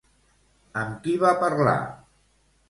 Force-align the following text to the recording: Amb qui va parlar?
Amb 0.83 0.97
qui 1.03 1.13
va 1.25 1.35
parlar? 1.45 1.77